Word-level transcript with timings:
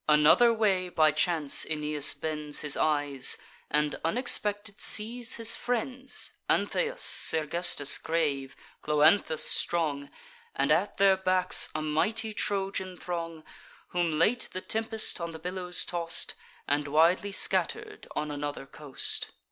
Another 0.09 0.51
way 0.51 0.89
by 0.89 1.11
chance 1.11 1.63
Aeneas 1.63 2.15
bends 2.15 2.61
His 2.61 2.75
eyes, 2.75 3.37
and 3.69 3.99
unexpected 4.03 4.79
sees 4.79 5.35
his 5.35 5.53
friends, 5.53 6.31
Antheus, 6.49 7.03
Sergestus 7.03 7.99
grave, 7.99 8.55
Cloanthus 8.81 9.47
strong, 9.47 10.09
And 10.55 10.71
at 10.71 10.97
their 10.97 11.17
backs 11.17 11.69
a 11.75 11.83
mighty 11.83 12.33
Trojan 12.33 12.97
throng, 12.97 13.43
Whom 13.89 14.17
late 14.17 14.49
the 14.51 14.61
tempest 14.61 15.21
on 15.21 15.33
the 15.33 15.37
billows 15.37 15.85
toss'd, 15.85 16.33
And 16.67 16.87
widely 16.87 17.31
scatter'd 17.31 18.07
on 18.15 18.31
another 18.31 18.65
coast. 18.65 19.29